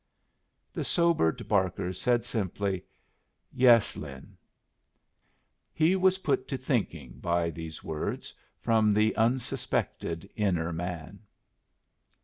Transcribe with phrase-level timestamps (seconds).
[0.73, 2.83] The sobered Barker said, simply,
[3.53, 4.35] "Yes, Lin."
[5.71, 11.19] He was put to thinking by these words from the unsuspected inner man.